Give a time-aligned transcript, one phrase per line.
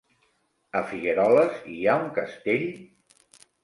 [0.79, 2.69] A Figueroles hi ha un castell?